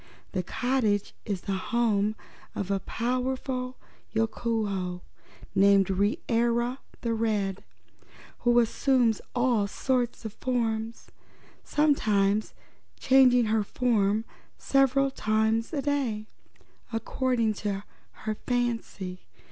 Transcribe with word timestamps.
The 0.31 0.41
cottage 0.41 1.13
is 1.25 1.41
the 1.41 1.51
home 1.69 2.15
of 2.55 2.71
a 2.71 2.79
powerful 2.79 3.77
Yookoohoo, 4.15 5.01
named 5.53 5.91
Reera 5.91 6.79
the 7.01 7.13
Red, 7.13 7.63
who 8.39 8.57
assumes 8.57 9.21
all 9.35 9.67
sorts 9.67 10.25
of 10.25 10.33
forms, 10.33 11.11
sometimes 11.63 12.55
changing 12.99 13.45
her 13.45 13.61
form 13.63 14.25
several 14.57 15.11
times 15.11 15.71
in 15.71 15.77
a 15.77 15.81
day, 15.83 16.27
according 16.91 17.53
to 17.61 17.83
her 18.23 18.33
fancy. 18.47 19.27